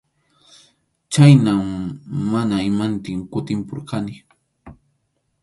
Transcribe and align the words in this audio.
Chhaynam 1.11 1.61
mana 2.31 2.57
imantin 2.69 3.19
kutimpurqani. 3.31 4.15